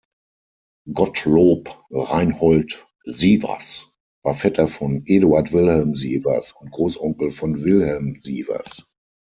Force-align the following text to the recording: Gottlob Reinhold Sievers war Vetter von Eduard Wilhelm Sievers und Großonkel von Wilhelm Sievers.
Gottlob 0.91 1.69
Reinhold 1.91 2.83
Sievers 3.05 3.91
war 4.23 4.33
Vetter 4.33 4.67
von 4.67 5.03
Eduard 5.05 5.53
Wilhelm 5.53 5.93
Sievers 5.93 6.53
und 6.53 6.71
Großonkel 6.71 7.31
von 7.31 7.63
Wilhelm 7.63 8.17
Sievers. 8.19 8.83